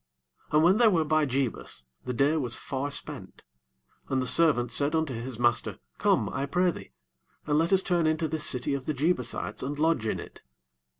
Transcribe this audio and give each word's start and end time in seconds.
11 0.51 0.55
And 0.55 0.63
when 0.63 0.77
they 0.77 0.87
were 0.87 1.05
by 1.05 1.27
Jebus, 1.27 1.85
the 2.05 2.13
day 2.15 2.35
was 2.35 2.55
far 2.55 2.89
spent; 2.89 3.43
and 4.09 4.19
the 4.19 4.25
servant 4.25 4.71
said 4.71 4.95
unto 4.95 5.13
his 5.13 5.37
master, 5.37 5.77
Come, 5.99 6.27
I 6.29 6.47
pray 6.47 6.71
thee, 6.71 6.91
and 7.45 7.59
let 7.59 7.71
us 7.71 7.83
turn 7.83 8.07
in 8.07 8.13
into 8.13 8.27
this 8.27 8.43
city 8.43 8.73
of 8.73 8.87
the 8.87 8.95
Jeb'usites, 8.95 9.61
and 9.61 9.77
lodge 9.77 10.07
in 10.07 10.19
it. 10.19 10.41